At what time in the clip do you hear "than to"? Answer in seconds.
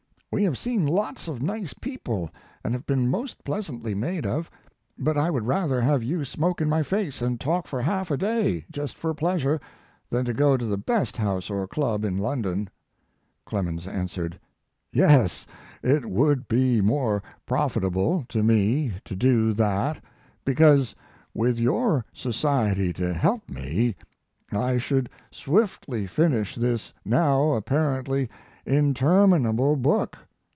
10.09-10.33